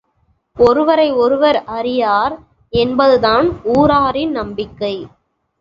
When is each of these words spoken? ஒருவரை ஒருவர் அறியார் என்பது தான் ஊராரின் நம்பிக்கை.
ஒருவரை 0.57 1.11
ஒருவர் 1.13 1.63
அறியார் 1.71 2.35
என்பது 2.73 3.19
தான் 3.19 3.47
ஊராரின் 3.75 4.31
நம்பிக்கை. 4.31 4.95